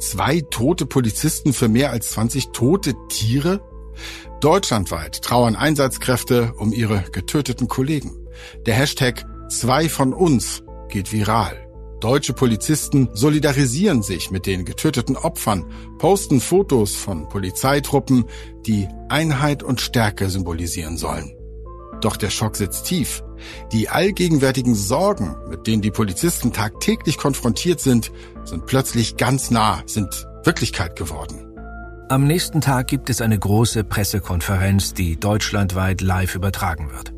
Zwei 0.00 0.40
tote 0.40 0.84
Polizisten 0.84 1.52
für 1.52 1.68
mehr 1.68 1.92
als 1.92 2.10
20 2.10 2.48
tote 2.48 2.96
Tiere? 3.08 3.60
Deutschlandweit 4.40 5.22
trauern 5.22 5.54
Einsatzkräfte 5.54 6.52
um 6.58 6.72
ihre 6.72 7.04
getöteten 7.12 7.68
Kollegen. 7.68 8.26
Der 8.66 8.74
Hashtag 8.74 9.24
Zwei 9.48 9.88
von 9.88 10.12
uns 10.12 10.64
geht 10.88 11.12
viral. 11.12 11.68
Deutsche 12.00 12.32
Polizisten 12.32 13.08
solidarisieren 13.12 14.02
sich 14.02 14.32
mit 14.32 14.46
den 14.46 14.64
getöteten 14.64 15.16
Opfern, 15.16 15.64
posten 15.98 16.40
Fotos 16.40 16.96
von 16.96 17.28
Polizeitruppen, 17.28 18.24
die 18.66 18.88
Einheit 19.08 19.62
und 19.62 19.80
Stärke 19.80 20.28
symbolisieren 20.28 20.96
sollen. 20.96 21.36
Doch 22.04 22.18
der 22.18 22.28
Schock 22.28 22.54
sitzt 22.56 22.84
tief. 22.84 23.24
Die 23.72 23.88
allgegenwärtigen 23.88 24.74
Sorgen, 24.74 25.36
mit 25.48 25.66
denen 25.66 25.80
die 25.80 25.90
Polizisten 25.90 26.52
tagtäglich 26.52 27.16
konfrontiert 27.16 27.80
sind, 27.80 28.12
sind 28.44 28.66
plötzlich 28.66 29.16
ganz 29.16 29.50
nah, 29.50 29.82
sind 29.86 30.26
Wirklichkeit 30.42 30.96
geworden. 30.96 31.46
Am 32.10 32.26
nächsten 32.26 32.60
Tag 32.60 32.88
gibt 32.88 33.08
es 33.08 33.22
eine 33.22 33.38
große 33.38 33.84
Pressekonferenz, 33.84 34.92
die 34.92 35.18
deutschlandweit 35.18 36.02
live 36.02 36.34
übertragen 36.34 36.90
wird. 36.92 37.14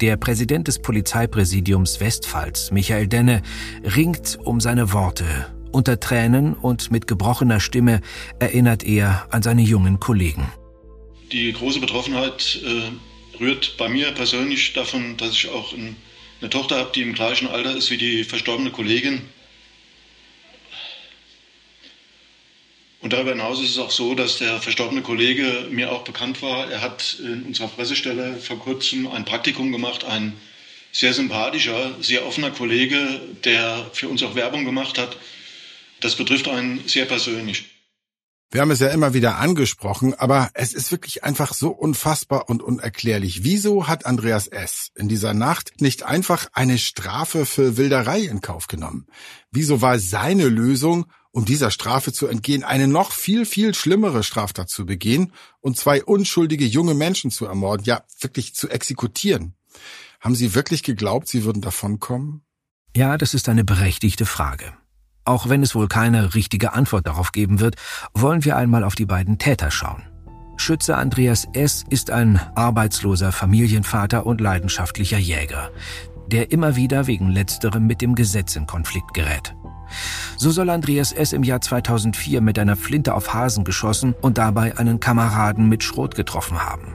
Der 0.00 0.16
Präsident 0.16 0.66
des 0.66 0.78
Polizeipräsidiums 0.78 2.00
Westpfalz, 2.00 2.70
Michael 2.70 3.08
Denne, 3.08 3.42
ringt 3.84 4.38
um 4.42 4.60
seine 4.60 4.94
Worte. 4.94 5.26
Unter 5.72 6.00
Tränen 6.00 6.54
und 6.54 6.90
mit 6.90 7.06
gebrochener 7.06 7.60
Stimme 7.60 8.00
erinnert 8.38 8.82
er 8.82 9.26
an 9.30 9.42
seine 9.42 9.60
jungen 9.60 10.00
Kollegen. 10.00 10.50
Die 11.32 11.52
große 11.52 11.80
Betroffenheit 11.80 12.62
äh 12.64 12.92
rührt 13.40 13.76
bei 13.76 13.88
mir 13.88 14.10
persönlich 14.12 14.72
davon, 14.72 15.16
dass 15.16 15.34
ich 15.34 15.48
auch 15.48 15.72
eine 15.72 16.50
Tochter 16.50 16.76
habe, 16.76 16.92
die 16.94 17.02
im 17.02 17.14
gleichen 17.14 17.46
Alter 17.46 17.76
ist 17.76 17.90
wie 17.90 17.96
die 17.96 18.24
verstorbene 18.24 18.70
Kollegin. 18.70 19.22
Und 23.00 23.12
darüber 23.12 23.30
hinaus 23.30 23.60
ist 23.60 23.70
es 23.70 23.78
auch 23.78 23.90
so, 23.90 24.14
dass 24.14 24.38
der 24.38 24.58
verstorbene 24.58 25.02
Kollege 25.02 25.68
mir 25.70 25.92
auch 25.92 26.02
bekannt 26.02 26.42
war. 26.42 26.68
Er 26.68 26.80
hat 26.80 27.16
in 27.20 27.44
unserer 27.44 27.68
Pressestelle 27.68 28.38
vor 28.38 28.58
kurzem 28.58 29.06
ein 29.06 29.24
Praktikum 29.24 29.70
gemacht, 29.70 30.02
ein 30.04 30.34
sehr 30.92 31.12
sympathischer, 31.12 31.94
sehr 32.00 32.26
offener 32.26 32.50
Kollege, 32.50 33.20
der 33.44 33.90
für 33.92 34.08
uns 34.08 34.22
auch 34.22 34.34
Werbung 34.34 34.64
gemacht 34.64 34.98
hat. 34.98 35.16
Das 36.00 36.16
betrifft 36.16 36.48
einen 36.48 36.88
sehr 36.88 37.04
persönlich. 37.04 37.62
Wir 38.50 38.60
haben 38.60 38.70
es 38.70 38.78
ja 38.78 38.88
immer 38.88 39.12
wieder 39.12 39.38
angesprochen, 39.38 40.14
aber 40.14 40.50
es 40.54 40.72
ist 40.72 40.92
wirklich 40.92 41.24
einfach 41.24 41.52
so 41.52 41.70
unfassbar 41.70 42.48
und 42.48 42.62
unerklärlich. 42.62 43.42
Wieso 43.42 43.88
hat 43.88 44.06
Andreas 44.06 44.46
S. 44.46 44.92
in 44.94 45.08
dieser 45.08 45.34
Nacht 45.34 45.80
nicht 45.80 46.04
einfach 46.04 46.46
eine 46.52 46.78
Strafe 46.78 47.44
für 47.44 47.76
Wilderei 47.76 48.20
in 48.20 48.40
Kauf 48.40 48.68
genommen? 48.68 49.06
Wieso 49.50 49.82
war 49.82 49.98
seine 49.98 50.48
Lösung, 50.48 51.06
um 51.32 51.44
dieser 51.44 51.72
Strafe 51.72 52.12
zu 52.12 52.28
entgehen, 52.28 52.62
eine 52.62 52.86
noch 52.86 53.10
viel, 53.10 53.46
viel 53.46 53.74
schlimmere 53.74 54.22
Straftat 54.22 54.70
zu 54.70 54.86
begehen 54.86 55.32
und 55.60 55.76
zwei 55.76 56.04
unschuldige 56.04 56.66
junge 56.66 56.94
Menschen 56.94 57.32
zu 57.32 57.46
ermorden, 57.46 57.84
ja 57.84 58.04
wirklich 58.20 58.54
zu 58.54 58.68
exekutieren? 58.68 59.54
Haben 60.20 60.36
Sie 60.36 60.54
wirklich 60.54 60.84
geglaubt, 60.84 61.28
Sie 61.28 61.44
würden 61.44 61.62
davonkommen? 61.62 62.42
Ja, 62.96 63.18
das 63.18 63.34
ist 63.34 63.48
eine 63.48 63.64
berechtigte 63.64 64.24
Frage. 64.24 64.72
Auch 65.26 65.48
wenn 65.48 65.64
es 65.64 65.74
wohl 65.74 65.88
keine 65.88 66.34
richtige 66.34 66.72
Antwort 66.72 67.08
darauf 67.08 67.32
geben 67.32 67.58
wird, 67.58 67.74
wollen 68.14 68.44
wir 68.44 68.56
einmal 68.56 68.84
auf 68.84 68.94
die 68.94 69.06
beiden 69.06 69.38
Täter 69.38 69.72
schauen. 69.72 70.04
Schütze 70.56 70.96
Andreas 70.96 71.48
S. 71.52 71.84
ist 71.90 72.12
ein 72.12 72.40
arbeitsloser 72.54 73.32
Familienvater 73.32 74.24
und 74.24 74.40
leidenschaftlicher 74.40 75.18
Jäger, 75.18 75.70
der 76.28 76.52
immer 76.52 76.76
wieder 76.76 77.08
wegen 77.08 77.28
letzterem 77.28 77.88
mit 77.88 78.02
dem 78.02 78.14
Gesetz 78.14 78.54
in 78.54 78.68
Konflikt 78.68 79.14
gerät. 79.14 79.54
So 80.36 80.52
soll 80.52 80.70
Andreas 80.70 81.10
S. 81.10 81.32
im 81.32 81.42
Jahr 81.42 81.60
2004 81.60 82.40
mit 82.40 82.56
einer 82.60 82.76
Flinte 82.76 83.12
auf 83.12 83.34
Hasen 83.34 83.64
geschossen 83.64 84.14
und 84.22 84.38
dabei 84.38 84.78
einen 84.78 85.00
Kameraden 85.00 85.68
mit 85.68 85.82
Schrot 85.82 86.14
getroffen 86.14 86.64
haben. 86.64 86.94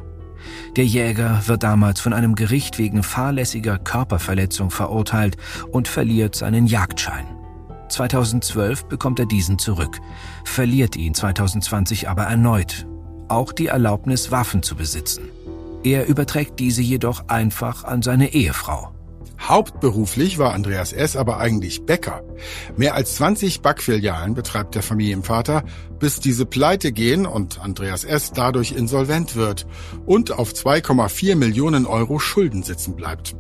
Der 0.77 0.85
Jäger 0.85 1.41
wird 1.47 1.63
damals 1.63 2.00
von 2.00 2.13
einem 2.13 2.35
Gericht 2.35 2.77
wegen 2.77 3.03
fahrlässiger 3.03 3.77
Körperverletzung 3.77 4.71
verurteilt 4.71 5.35
und 5.69 5.89
verliert 5.89 6.35
seinen 6.35 6.65
Jagdschein. 6.65 7.40
2012 7.91 8.86
bekommt 8.86 9.19
er 9.19 9.25
diesen 9.25 9.60
zurück, 9.60 10.00
verliert 10.43 10.95
ihn 10.95 11.13
2020 11.13 12.10
aber 12.10 12.24
erneut. 12.24 12.88
Auch 13.27 13.53
die 13.53 13.67
Erlaubnis, 13.67 14.31
Waffen 14.31 14.63
zu 14.63 14.75
besitzen. 14.75 15.29
Er 15.83 16.07
überträgt 16.07 16.60
diese 16.60 16.81
jedoch 16.81 17.27
einfach 17.27 17.83
an 17.83 18.01
seine 18.01 18.33
Ehefrau. 18.33 18.91
Hauptberuflich 19.39 20.38
war 20.38 20.53
Andreas 20.53 20.93
S. 20.93 21.15
aber 21.15 21.39
eigentlich 21.39 21.86
Bäcker. 21.86 22.21
Mehr 22.77 22.93
als 22.93 23.15
20 23.15 23.62
Backfilialen 23.62 24.36
betreibt 24.36 24.75
der 24.75 24.83
Familienvater, 24.83 25.63
bis 26.00 26.19
diese 26.19 26.45
pleite 26.45 26.91
gehen 26.91 27.25
und 27.25 27.60
Andreas 27.60 28.03
S. 28.03 28.31
dadurch 28.33 28.71
insolvent 28.74 29.36
wird 29.36 29.65
und 30.05 30.31
auf 30.31 30.51
2,4 30.51 31.36
Millionen 31.36 31.88
Euro 31.88 32.19
Schulden 32.19 32.62
sitzen 32.62 32.95
bleibt. 32.95 33.36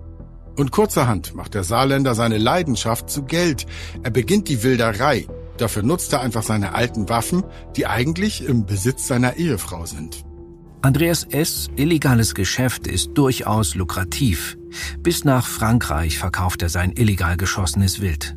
Und 0.57 0.71
kurzerhand 0.71 1.33
macht 1.35 1.53
der 1.53 1.63
Saarländer 1.63 2.15
seine 2.15 2.37
Leidenschaft 2.37 3.09
zu 3.09 3.23
Geld. 3.23 3.65
Er 4.03 4.11
beginnt 4.11 4.49
die 4.49 4.63
Wilderei. 4.63 5.27
Dafür 5.57 5.83
nutzt 5.83 6.13
er 6.13 6.21
einfach 6.21 6.43
seine 6.43 6.73
alten 6.73 7.09
Waffen, 7.09 7.43
die 7.75 7.87
eigentlich 7.87 8.45
im 8.45 8.65
Besitz 8.65 9.07
seiner 9.07 9.37
Ehefrau 9.37 9.85
sind. 9.85 10.25
Andreas 10.81 11.25
S. 11.25 11.69
illegales 11.75 12.33
Geschäft 12.33 12.87
ist 12.87 13.11
durchaus 13.13 13.75
lukrativ. 13.75 14.57
Bis 14.99 15.23
nach 15.23 15.45
Frankreich 15.45 16.17
verkauft 16.17 16.63
er 16.63 16.69
sein 16.69 16.91
illegal 16.93 17.37
geschossenes 17.37 18.01
Wild. 18.01 18.35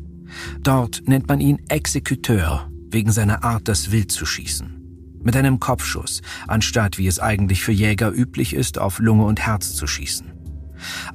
Dort 0.61 1.01
nennt 1.07 1.27
man 1.27 1.39
ihn 1.39 1.59
Exekuteur, 1.69 2.69
wegen 2.91 3.11
seiner 3.11 3.43
Art, 3.43 3.67
das 3.67 3.91
Wild 3.91 4.11
zu 4.11 4.27
schießen. 4.27 4.75
Mit 5.23 5.35
einem 5.35 5.59
Kopfschuss, 5.59 6.21
anstatt 6.47 6.99
wie 6.99 7.07
es 7.07 7.19
eigentlich 7.19 7.63
für 7.63 7.71
Jäger 7.71 8.11
üblich 8.11 8.53
ist, 8.53 8.77
auf 8.77 8.99
Lunge 8.99 9.25
und 9.25 9.39
Herz 9.39 9.73
zu 9.73 9.87
schießen. 9.87 10.34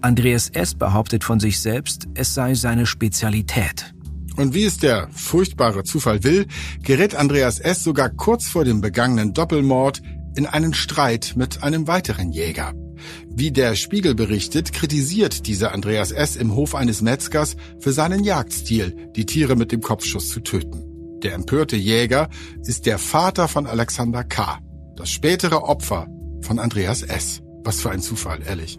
Andreas 0.00 0.48
S. 0.50 0.74
behauptet 0.74 1.24
von 1.24 1.40
sich 1.40 1.60
selbst, 1.60 2.08
es 2.14 2.34
sei 2.34 2.54
seine 2.54 2.86
Spezialität. 2.86 3.94
Und 4.36 4.54
wie 4.54 4.64
es 4.64 4.78
der 4.78 5.08
furchtbare 5.12 5.84
Zufall 5.84 6.24
will, 6.24 6.46
gerät 6.82 7.14
Andreas 7.14 7.58
S. 7.58 7.84
sogar 7.84 8.08
kurz 8.08 8.46
vor 8.48 8.64
dem 8.64 8.80
begangenen 8.80 9.34
Doppelmord 9.34 10.00
in 10.36 10.46
einen 10.46 10.74
Streit 10.74 11.34
mit 11.36 11.62
einem 11.62 11.86
weiteren 11.86 12.32
Jäger. 12.32 12.72
Wie 13.28 13.50
der 13.50 13.74
Spiegel 13.74 14.14
berichtet, 14.14 14.72
kritisiert 14.72 15.46
dieser 15.46 15.72
Andreas 15.72 16.12
S. 16.12 16.36
im 16.36 16.54
Hof 16.54 16.74
eines 16.74 17.02
Metzgers 17.02 17.56
für 17.78 17.92
seinen 17.92 18.24
Jagdstil, 18.24 19.10
die 19.16 19.26
Tiere 19.26 19.56
mit 19.56 19.72
dem 19.72 19.80
Kopfschuss 19.80 20.28
zu 20.28 20.40
töten. 20.40 20.84
Der 21.22 21.34
empörte 21.34 21.76
Jäger 21.76 22.28
ist 22.64 22.86
der 22.86 22.98
Vater 22.98 23.48
von 23.48 23.66
Alexander 23.66 24.24
K., 24.24 24.58
das 24.96 25.10
spätere 25.10 25.62
Opfer 25.62 26.08
von 26.42 26.58
Andreas 26.58 27.02
S. 27.02 27.42
Was 27.62 27.80
für 27.80 27.90
ein 27.90 28.00
Zufall, 28.00 28.40
ehrlich. 28.46 28.78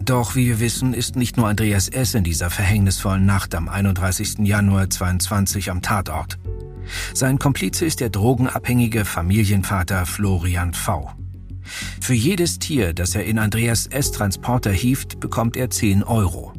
Doch 0.00 0.36
wie 0.36 0.46
wir 0.46 0.60
wissen, 0.60 0.94
ist 0.94 1.16
nicht 1.16 1.36
nur 1.36 1.48
Andreas 1.48 1.88
S. 1.88 2.14
in 2.14 2.24
dieser 2.24 2.50
verhängnisvollen 2.50 3.26
Nacht 3.26 3.54
am 3.54 3.68
31. 3.68 4.38
Januar 4.40 4.90
22 4.90 5.70
am 5.70 5.82
Tatort. 5.82 6.38
Sein 7.14 7.38
Komplize 7.38 7.84
ist 7.84 8.00
der 8.00 8.10
drogenabhängige 8.10 9.04
Familienvater 9.04 10.06
Florian 10.06 10.74
V. 10.74 11.10
Für 12.00 12.14
jedes 12.14 12.58
Tier, 12.58 12.94
das 12.94 13.14
er 13.14 13.24
in 13.24 13.38
Andreas 13.38 13.86
S. 13.86 14.12
Transporter 14.12 14.70
hieft, 14.70 15.18
bekommt 15.18 15.56
er 15.56 15.70
10 15.70 16.04
Euro. 16.04 16.52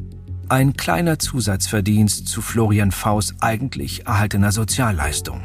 Ein 0.49 0.73
kleiner 0.73 1.19
Zusatzverdienst 1.19 2.27
zu 2.27 2.41
Florian 2.41 2.91
Vs 2.91 3.35
eigentlich 3.39 4.05
erhaltener 4.05 4.51
Sozialleistung. 4.51 5.43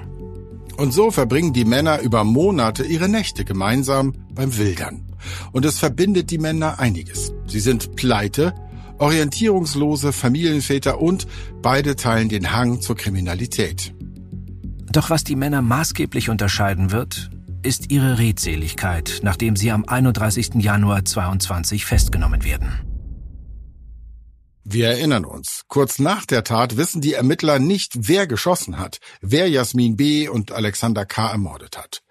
Und 0.77 0.93
so 0.93 1.11
verbringen 1.11 1.53
die 1.53 1.65
Männer 1.65 2.01
über 2.01 2.25
Monate 2.25 2.85
ihre 2.85 3.09
Nächte 3.09 3.45
gemeinsam 3.45 4.15
beim 4.35 4.57
Wildern. 4.57 5.12
Und 5.53 5.65
es 5.65 5.79
verbindet 5.79 6.31
die 6.31 6.39
Männer 6.39 6.79
einiges. 6.79 7.33
Sie 7.47 7.61
sind 7.61 7.97
pleite, 7.97 8.55
orientierungslose 8.99 10.13
Familienväter 10.13 11.01
und 11.01 11.27
beide 11.61 11.97
teilen 11.97 12.29
den 12.29 12.53
Hang 12.53 12.81
zur 12.81 12.97
Kriminalität. 12.97 13.95
Doch 14.93 15.11
was 15.11 15.25
die 15.25 15.37
Männer 15.37 15.63
maßgeblich 15.63 16.29
unterscheiden 16.29 16.91
wird, 16.93 17.31
ist 17.63 17.91
ihre 17.91 18.19
Redseligkeit, 18.19 19.21
nachdem 19.23 19.57
sie 19.57 19.71
am 19.71 19.85
31. 19.85 20.57
Januar 20.57 21.05
22 21.05 21.85
festgenommen 21.85 22.45
werden. 22.45 22.73
Wir 24.65 24.89
erinnern 24.89 25.25
uns, 25.25 25.63
kurz 25.67 25.99
nach 25.99 26.25
der 26.25 26.45
Tat 26.45 26.77
wissen 26.77 27.01
die 27.01 27.15
Ermittler 27.15 27.59
nicht, 27.59 28.09
wer 28.09 28.29
geschossen 28.29 28.79
hat, 28.79 28.99
wer 29.21 29.49
Jasmin 29.49 29.97
B. 29.97 30.29
und 30.29 30.53
Alexander 30.53 31.05
K. 31.05 31.33
ermordet 31.33 31.77
hat. 31.77 32.03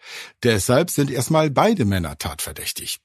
Deshalb 0.44 0.89
sind 0.89 1.12
erstmal 1.12 1.50
beide 1.50 1.86
Männer 1.86 2.18
tatverdächtig. 2.18 3.00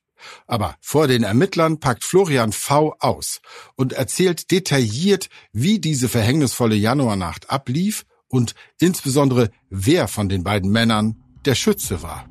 Aber 0.46 0.76
vor 0.80 1.08
den 1.08 1.22
Ermittlern 1.22 1.78
packt 1.78 2.04
Florian 2.04 2.52
V. 2.52 2.96
aus 3.00 3.40
und 3.76 3.92
erzählt 3.92 4.50
detailliert, 4.50 5.28
wie 5.52 5.78
diese 5.78 6.08
verhängnisvolle 6.08 6.74
Januarnacht 6.74 7.50
ablief 7.50 8.04
und 8.28 8.54
insbesondere, 8.80 9.50
wer 9.70 10.08
von 10.08 10.28
den 10.28 10.42
beiden 10.42 10.70
Männern 10.70 11.22
der 11.44 11.54
Schütze 11.54 12.02
war. 12.02 12.26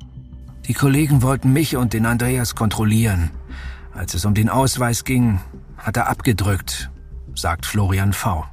Die 0.68 0.74
Kollegen 0.74 1.22
wollten 1.22 1.52
mich 1.52 1.76
und 1.76 1.92
den 1.92 2.06
Andreas 2.06 2.54
kontrollieren. 2.54 3.30
Als 3.94 4.14
es 4.14 4.24
um 4.24 4.34
den 4.34 4.50
Ausweis 4.50 5.04
ging, 5.04 5.40
hat 5.78 5.96
er 5.96 6.08
abgedrückt, 6.08 6.90
sagt 7.34 7.66
Florian 7.66 8.12
V. 8.12 8.44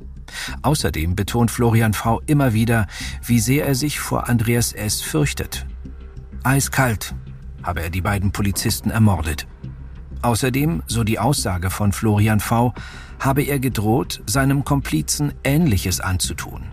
Außerdem 0.61 1.15
betont 1.15 1.51
Florian 1.51 1.93
V. 1.93 2.21
immer 2.25 2.53
wieder, 2.53 2.87
wie 3.25 3.39
sehr 3.39 3.65
er 3.65 3.75
sich 3.75 3.99
vor 3.99 4.29
Andreas 4.29 4.73
S. 4.73 5.01
fürchtet. 5.01 5.65
Eiskalt 6.43 7.15
habe 7.63 7.81
er 7.81 7.89
die 7.89 8.01
beiden 8.01 8.31
Polizisten 8.31 8.89
ermordet. 8.89 9.47
Außerdem, 10.21 10.83
so 10.87 11.03
die 11.03 11.17
Aussage 11.17 11.69
von 11.69 11.93
Florian 11.93 12.41
V., 12.41 12.73
habe 13.19 13.43
er 13.43 13.59
gedroht, 13.59 14.21
seinem 14.25 14.65
Komplizen 14.65 15.33
Ähnliches 15.45 16.01
anzutun. 16.01 16.63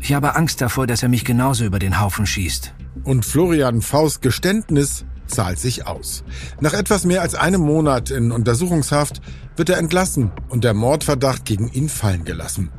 Ich 0.00 0.14
habe 0.14 0.36
Angst 0.36 0.60
davor, 0.62 0.86
dass 0.86 1.02
er 1.02 1.10
mich 1.10 1.24
genauso 1.24 1.64
über 1.64 1.78
den 1.78 2.00
Haufen 2.00 2.24
schießt. 2.24 2.74
Und 3.04 3.26
Florian 3.26 3.82
Vs 3.82 4.20
Geständnis 4.20 5.04
zahlt 5.26 5.58
sich 5.58 5.86
aus. 5.86 6.24
Nach 6.60 6.72
etwas 6.72 7.04
mehr 7.04 7.20
als 7.20 7.34
einem 7.34 7.60
Monat 7.60 8.10
in 8.10 8.32
Untersuchungshaft 8.32 9.20
wird 9.56 9.68
er 9.68 9.78
entlassen 9.78 10.32
und 10.48 10.64
der 10.64 10.72
Mordverdacht 10.72 11.44
gegen 11.44 11.68
ihn 11.68 11.90
fallen 11.90 12.24
gelassen. 12.24 12.70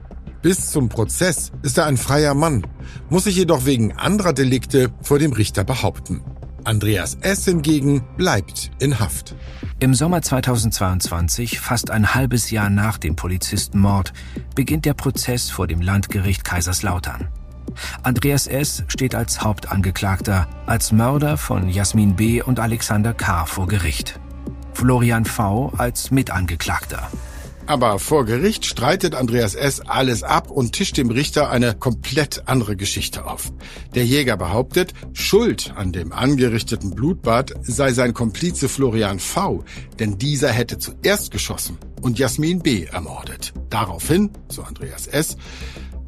Bis 0.41 0.71
zum 0.71 0.87
Prozess 0.87 1.51
ist 1.63 1.77
er 1.77 1.85
ein 1.85 1.97
freier 1.97 2.33
Mann, 2.33 2.65
muss 3.09 3.25
sich 3.25 3.35
jedoch 3.35 3.65
wegen 3.65 3.97
anderer 3.97 4.31
Delikte 4.31 4.89
vor 5.01 5.19
dem 5.19 5.33
Richter 5.33 5.65
behaupten. 5.65 6.21
Andreas 6.63 7.17
S. 7.21 7.43
hingegen 7.45 8.03
bleibt 8.15 8.71
in 8.79 8.99
Haft. 8.99 9.35
Im 9.79 9.93
Sommer 9.93 10.21
2022, 10.21 11.59
fast 11.59 11.91
ein 11.91 12.13
halbes 12.15 12.51
Jahr 12.51 12.69
nach 12.69 12.97
dem 12.97 13.17
Polizistenmord, 13.17 14.13
beginnt 14.55 14.85
der 14.85 14.93
Prozess 14.93 15.49
vor 15.49 15.67
dem 15.67 15.81
Landgericht 15.81 16.45
Kaiserslautern. 16.45 17.27
Andreas 18.03 18.47
S. 18.47 18.83
steht 18.87 19.15
als 19.15 19.41
Hauptangeklagter, 19.41 20.47
als 20.65 20.91
Mörder 20.93 21.37
von 21.37 21.69
Jasmin 21.69 22.15
B. 22.15 22.41
und 22.41 22.59
Alexander 22.59 23.13
K. 23.13 23.45
vor 23.45 23.67
Gericht. 23.67 24.19
Florian 24.73 25.25
V. 25.25 25.73
als 25.77 26.11
Mitangeklagter. 26.11 27.09
Aber 27.69 27.99
vor 27.99 28.25
Gericht 28.25 28.65
streitet 28.65 29.13
Andreas 29.13 29.53
S. 29.53 29.79
alles 29.79 30.23
ab 30.23 30.49
und 30.49 30.73
tischt 30.73 30.97
dem 30.97 31.11
Richter 31.11 31.51
eine 31.51 31.75
komplett 31.75 32.47
andere 32.47 32.75
Geschichte 32.75 33.27
auf. 33.27 33.53
Der 33.93 34.03
Jäger 34.03 34.37
behauptet, 34.37 34.95
Schuld 35.13 35.71
an 35.75 35.91
dem 35.91 36.11
angerichteten 36.11 36.95
Blutbad 36.95 37.53
sei 37.61 37.93
sein 37.93 38.15
Komplize 38.15 38.69
Florian 38.69 39.19
V., 39.19 39.63
denn 39.99 40.17
dieser 40.17 40.49
hätte 40.49 40.79
zuerst 40.79 41.29
geschossen 41.29 41.77
und 42.01 42.17
Jasmin 42.17 42.63
B. 42.63 42.85
ermordet. 42.85 43.53
Daraufhin, 43.69 44.31
so 44.47 44.63
Andreas 44.63 45.05
S., 45.05 45.37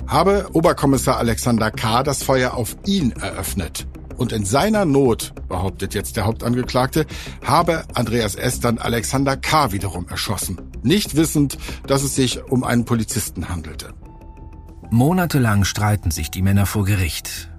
habe 0.07 0.47
Oberkommissar 0.53 1.17
Alexander 1.17 1.69
K. 1.69 2.01
das 2.01 2.23
Feuer 2.23 2.55
auf 2.55 2.75
ihn 2.87 3.11
eröffnet. 3.11 3.85
Und 4.21 4.31
in 4.33 4.45
seiner 4.45 4.85
Not, 4.85 5.33
behauptet 5.49 5.95
jetzt 5.95 6.15
der 6.15 6.25
Hauptangeklagte, 6.25 7.07
habe 7.43 7.85
Andreas 7.95 8.35
S. 8.35 8.59
dann 8.59 8.77
Alexander 8.77 9.35
K. 9.35 9.71
wiederum 9.71 10.07
erschossen. 10.09 10.61
Nicht 10.83 11.15
wissend, 11.15 11.57
dass 11.87 12.03
es 12.03 12.13
sich 12.13 12.43
um 12.43 12.63
einen 12.63 12.85
Polizisten 12.85 13.49
handelte. 13.49 13.95
Monatelang 14.91 15.63
streiten 15.63 16.11
sich 16.11 16.29
die 16.29 16.43
Männer 16.43 16.67
vor 16.67 16.85
Gericht. 16.85 17.49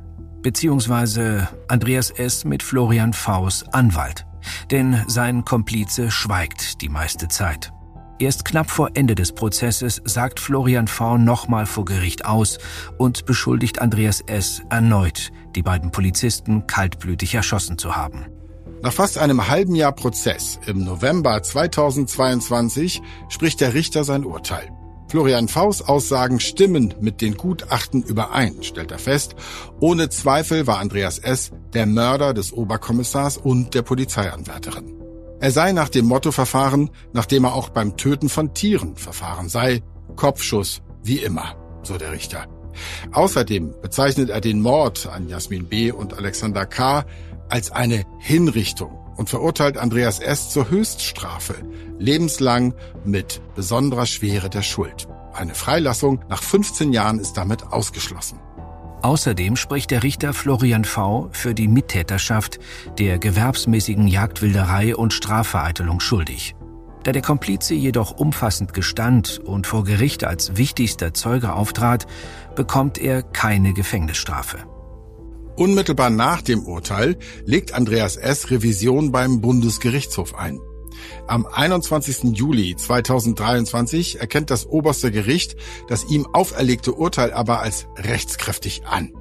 Beziehungsweise 0.42 1.48
Andreas 1.66 2.10
S. 2.12 2.44
mit 2.44 2.62
Florian 2.62 3.12
Vs 3.12 3.64
Anwalt. 3.72 4.24
Denn 4.70 5.02
sein 5.08 5.44
Komplize 5.44 6.12
schweigt 6.12 6.80
die 6.80 6.88
meiste 6.88 7.26
Zeit. 7.26 7.72
Erst 8.22 8.44
knapp 8.44 8.70
vor 8.70 8.90
Ende 8.94 9.16
des 9.16 9.32
Prozesses 9.32 10.00
sagt 10.04 10.38
Florian 10.38 10.86
V. 10.86 11.18
nochmal 11.18 11.66
vor 11.66 11.84
Gericht 11.84 12.24
aus 12.24 12.58
und 12.96 13.26
beschuldigt 13.26 13.80
Andreas 13.80 14.20
S. 14.20 14.62
erneut, 14.70 15.32
die 15.56 15.62
beiden 15.62 15.90
Polizisten 15.90 16.68
kaltblütig 16.68 17.34
erschossen 17.34 17.78
zu 17.78 17.96
haben. 17.96 18.26
Nach 18.80 18.92
fast 18.92 19.18
einem 19.18 19.48
halben 19.48 19.74
Jahr 19.74 19.90
Prozess 19.90 20.60
im 20.66 20.84
November 20.84 21.42
2022 21.42 23.02
spricht 23.28 23.60
der 23.60 23.74
Richter 23.74 24.04
sein 24.04 24.24
Urteil. 24.24 24.70
Florian 25.08 25.48
Vs 25.48 25.82
Aussagen 25.82 26.38
stimmen 26.38 26.94
mit 27.00 27.22
den 27.22 27.36
Gutachten 27.36 28.04
überein, 28.04 28.62
stellt 28.62 28.92
er 28.92 29.00
fest. 29.00 29.34
Ohne 29.80 30.10
Zweifel 30.10 30.68
war 30.68 30.78
Andreas 30.78 31.18
S. 31.18 31.50
der 31.74 31.86
Mörder 31.86 32.34
des 32.34 32.52
Oberkommissars 32.52 33.36
und 33.36 33.74
der 33.74 33.82
Polizeianwärterin. 33.82 35.01
Er 35.42 35.50
sei 35.50 35.72
nach 35.72 35.88
dem 35.88 36.06
Motto 36.06 36.30
verfahren, 36.30 36.88
nachdem 37.12 37.42
er 37.42 37.54
auch 37.54 37.70
beim 37.70 37.96
Töten 37.96 38.28
von 38.28 38.54
Tieren 38.54 38.94
verfahren 38.94 39.48
sei. 39.48 39.82
Kopfschuss, 40.14 40.82
wie 41.02 41.16
immer, 41.16 41.56
so 41.82 41.98
der 41.98 42.12
Richter. 42.12 42.46
Außerdem 43.10 43.74
bezeichnet 43.82 44.30
er 44.30 44.40
den 44.40 44.60
Mord 44.60 45.08
an 45.12 45.28
Jasmin 45.28 45.68
B. 45.68 45.90
und 45.90 46.14
Alexander 46.14 46.64
K. 46.64 47.04
als 47.48 47.72
eine 47.72 48.04
Hinrichtung 48.20 48.96
und 49.16 49.30
verurteilt 49.30 49.78
Andreas 49.78 50.20
S. 50.20 50.50
zur 50.50 50.70
Höchststrafe, 50.70 51.56
lebenslang 51.98 52.72
mit 53.04 53.42
besonderer 53.56 54.06
Schwere 54.06 54.48
der 54.48 54.62
Schuld. 54.62 55.08
Eine 55.32 55.56
Freilassung 55.56 56.24
nach 56.28 56.40
15 56.40 56.92
Jahren 56.92 57.18
ist 57.18 57.32
damit 57.32 57.64
ausgeschlossen. 57.64 58.38
Außerdem 59.02 59.56
spricht 59.56 59.90
der 59.90 60.04
Richter 60.04 60.32
Florian 60.32 60.84
V. 60.84 61.28
für 61.32 61.54
die 61.54 61.66
Mittäterschaft 61.66 62.60
der 62.98 63.18
gewerbsmäßigen 63.18 64.06
Jagdwilderei 64.06 64.94
und 64.94 65.12
Strafvereitelung 65.12 65.98
schuldig. 65.98 66.54
Da 67.02 67.10
der 67.10 67.22
Komplize 67.22 67.74
jedoch 67.74 68.12
umfassend 68.12 68.74
gestand 68.74 69.40
und 69.40 69.66
vor 69.66 69.82
Gericht 69.82 70.22
als 70.22 70.56
wichtigster 70.56 71.12
Zeuge 71.14 71.52
auftrat, 71.52 72.06
bekommt 72.54 72.96
er 72.96 73.22
keine 73.22 73.72
Gefängnisstrafe. 73.72 74.58
Unmittelbar 75.56 76.10
nach 76.10 76.40
dem 76.40 76.64
Urteil 76.64 77.18
legt 77.44 77.74
Andreas 77.74 78.16
S. 78.16 78.52
Revision 78.52 79.10
beim 79.10 79.40
Bundesgerichtshof 79.40 80.36
ein. 80.36 80.60
Am 81.26 81.46
21. 81.46 82.36
Juli 82.36 82.76
2023 82.76 84.20
erkennt 84.20 84.50
das 84.50 84.66
oberste 84.66 85.10
Gericht 85.10 85.56
das 85.88 86.04
ihm 86.04 86.26
auferlegte 86.32 86.92
Urteil 86.92 87.32
aber 87.32 87.60
als 87.60 87.86
rechtskräftig 87.96 88.86
an. 88.86 89.12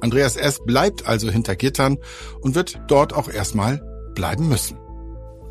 Andreas 0.00 0.36
S. 0.36 0.60
bleibt 0.64 1.06
also 1.06 1.30
hinter 1.30 1.56
Gittern 1.56 1.98
und 2.40 2.54
wird 2.54 2.80
dort 2.88 3.12
auch 3.12 3.28
erstmal 3.28 3.82
bleiben 4.14 4.48
müssen. 4.48 4.78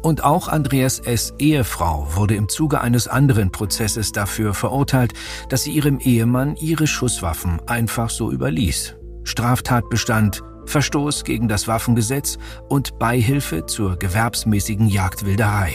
Und 0.01 0.23
auch 0.23 0.47
Andreas 0.47 0.99
S. 0.99 1.33
Ehefrau 1.39 2.07
wurde 2.15 2.35
im 2.35 2.47
Zuge 2.47 2.79
eines 2.79 3.07
anderen 3.07 3.51
Prozesses 3.51 4.11
dafür 4.11 4.53
verurteilt, 4.53 5.13
dass 5.49 5.63
sie 5.63 5.71
ihrem 5.71 5.99
Ehemann 5.99 6.55
ihre 6.55 6.87
Schusswaffen 6.87 7.59
einfach 7.67 8.09
so 8.09 8.31
überließ. 8.31 8.95
Straftatbestand 9.23 10.41
Verstoß 10.69 11.23
gegen 11.23 11.47
das 11.47 11.67
Waffengesetz 11.67 12.37
und 12.67 12.99
Beihilfe 12.99 13.65
zur 13.65 13.97
gewerbsmäßigen 13.97 14.87
Jagdwilderei. 14.87 15.73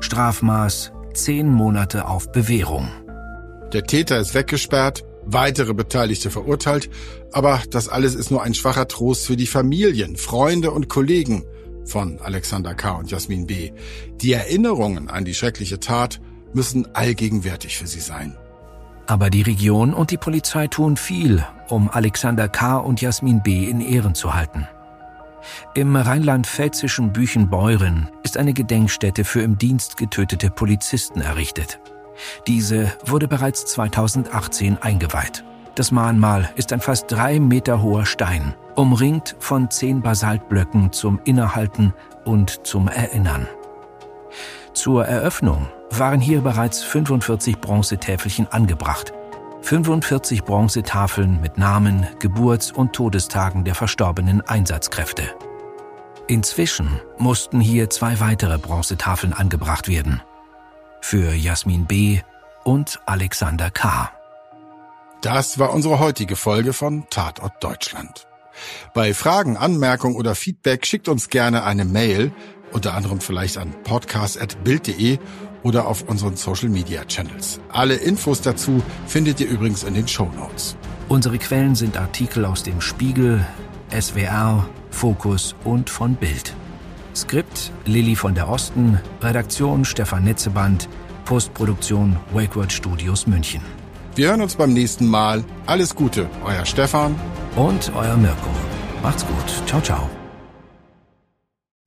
Strafmaß 0.00 0.92
zehn 1.14 1.50
Monate 1.50 2.06
auf 2.06 2.30
Bewährung. 2.30 2.90
Der 3.72 3.84
Täter 3.84 4.18
ist 4.18 4.34
weggesperrt, 4.34 5.04
weitere 5.24 5.72
Beteiligte 5.72 6.30
verurteilt, 6.30 6.90
aber 7.32 7.62
das 7.70 7.88
alles 7.88 8.14
ist 8.14 8.30
nur 8.30 8.42
ein 8.42 8.52
schwacher 8.52 8.88
Trost 8.88 9.26
für 9.26 9.36
die 9.36 9.46
Familien, 9.46 10.16
Freunde 10.16 10.70
und 10.70 10.88
Kollegen 10.88 11.44
von 11.86 12.18
Alexander 12.18 12.74
K. 12.74 12.92
und 12.92 13.10
Jasmin 13.10 13.46
B. 13.46 13.72
Die 14.20 14.32
Erinnerungen 14.34 15.08
an 15.08 15.24
die 15.24 15.34
schreckliche 15.34 15.80
Tat 15.80 16.20
müssen 16.52 16.94
allgegenwärtig 16.94 17.78
für 17.78 17.86
sie 17.86 18.00
sein. 18.00 18.36
Aber 19.06 19.30
die 19.30 19.42
Region 19.42 19.92
und 19.92 20.10
die 20.10 20.16
Polizei 20.16 20.66
tun 20.66 20.96
viel, 20.96 21.44
um 21.68 21.90
Alexander 21.90 22.48
K. 22.48 22.78
und 22.78 23.00
Jasmin 23.00 23.42
B. 23.42 23.64
in 23.68 23.80
Ehren 23.80 24.14
zu 24.14 24.34
halten. 24.34 24.66
Im 25.74 25.94
rheinland-pfälzischen 25.94 27.12
Büchenbeuren 27.12 28.08
ist 28.22 28.38
eine 28.38 28.54
Gedenkstätte 28.54 29.24
für 29.24 29.42
im 29.42 29.58
Dienst 29.58 29.96
getötete 29.96 30.50
Polizisten 30.50 31.20
errichtet. 31.20 31.80
Diese 32.46 32.92
wurde 33.04 33.28
bereits 33.28 33.66
2018 33.66 34.78
eingeweiht. 34.80 35.44
Das 35.74 35.90
Mahnmal 35.90 36.50
ist 36.54 36.72
ein 36.72 36.80
fast 36.80 37.10
drei 37.10 37.40
Meter 37.40 37.82
hoher 37.82 38.06
Stein, 38.06 38.54
umringt 38.76 39.36
von 39.40 39.70
zehn 39.70 40.00
Basaltblöcken 40.02 40.92
zum 40.92 41.20
Innehalten 41.24 41.92
und 42.24 42.66
zum 42.66 42.88
Erinnern. 42.88 43.48
Zur 44.72 45.04
Eröffnung 45.04 45.66
waren 45.98 46.20
hier 46.20 46.40
bereits 46.40 46.82
45 46.82 47.58
Bronzetäfelchen 47.58 48.46
angebracht. 48.48 49.12
45 49.62 50.44
Bronzetafeln 50.44 51.40
mit 51.40 51.56
Namen, 51.56 52.06
Geburts- 52.20 52.70
und 52.70 52.92
Todestagen 52.92 53.64
der 53.64 53.74
verstorbenen 53.74 54.42
Einsatzkräfte. 54.42 55.34
Inzwischen 56.26 57.00
mussten 57.18 57.60
hier 57.60 57.90
zwei 57.90 58.20
weitere 58.20 58.58
Bronzetafeln 58.58 59.32
angebracht 59.32 59.88
werden. 59.88 60.22
Für 61.00 61.32
Jasmin 61.34 61.86
B. 61.86 62.20
und 62.64 63.00
Alexander 63.06 63.70
K. 63.70 64.10
Das 65.20 65.58
war 65.58 65.72
unsere 65.72 65.98
heutige 65.98 66.36
Folge 66.36 66.72
von 66.72 67.06
Tatort 67.10 67.62
Deutschland. 67.62 68.26
Bei 68.92 69.14
Fragen, 69.14 69.56
Anmerkungen 69.56 70.16
oder 70.16 70.34
Feedback 70.34 70.86
schickt 70.86 71.08
uns 71.08 71.28
gerne 71.30 71.64
eine 71.64 71.84
Mail, 71.84 72.32
unter 72.72 72.94
anderem 72.94 73.20
vielleicht 73.20 73.56
an 73.56 73.72
podcast.bild.de 73.84 75.18
oder 75.64 75.88
auf 75.88 76.02
unseren 76.08 76.36
Social 76.36 76.68
Media 76.68 77.04
Channels. 77.04 77.58
Alle 77.70 77.94
Infos 77.94 78.40
dazu 78.40 78.80
findet 79.08 79.40
ihr 79.40 79.48
übrigens 79.48 79.82
in 79.82 79.94
den 79.94 80.06
Show 80.06 80.30
Notes. 80.36 80.76
Unsere 81.08 81.38
Quellen 81.38 81.74
sind 81.74 81.96
Artikel 81.96 82.44
aus 82.44 82.62
dem 82.62 82.80
Spiegel, 82.80 83.44
SWR, 83.90 84.66
Fokus 84.90 85.56
und 85.64 85.90
von 85.90 86.14
Bild. 86.14 86.54
Skript 87.14 87.72
Lilly 87.84 88.16
von 88.16 88.34
der 88.34 88.48
Osten, 88.48 89.00
Redaktion 89.20 89.84
Stefan 89.84 90.24
Netzeband, 90.24 90.88
Postproduktion 91.24 92.16
Wakeword 92.32 92.72
Studios 92.72 93.26
München. 93.26 93.60
Wir 94.14 94.28
hören 94.28 94.42
uns 94.42 94.54
beim 94.54 94.72
nächsten 94.72 95.06
Mal. 95.06 95.44
Alles 95.66 95.94
Gute, 95.94 96.28
euer 96.44 96.64
Stefan 96.64 97.14
und 97.56 97.90
euer 97.96 98.16
Mirko. 98.16 98.50
Macht's 99.02 99.26
gut. 99.26 99.66
Ciao, 99.66 99.80
ciao. 99.80 100.23